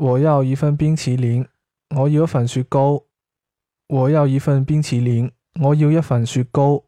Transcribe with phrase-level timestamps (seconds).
[0.00, 1.46] 我要一份冰淇淋。
[1.94, 3.04] 我要一份雪糕。
[3.86, 5.30] 我要一份冰淇淋。
[5.60, 6.84] 我要一份雪糕。